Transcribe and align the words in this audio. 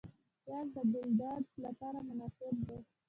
پیاز 0.43 0.67
د 0.75 0.77
ګلودرد 0.91 1.45
لپاره 1.65 1.99
مناسب 2.07 2.53
دی 2.67 2.77